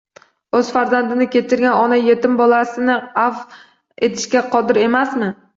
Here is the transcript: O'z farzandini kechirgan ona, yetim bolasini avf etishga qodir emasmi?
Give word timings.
O'z 0.59 0.71
farzandini 0.77 1.27
kechirgan 1.35 1.75
ona, 1.81 1.99
yetim 2.09 2.39
bolasini 2.41 2.97
avf 3.27 3.63
etishga 4.09 4.45
qodir 4.57 4.85
emasmi? 4.89 5.33